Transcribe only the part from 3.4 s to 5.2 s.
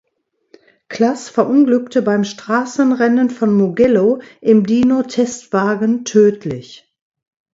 Mugello im Dino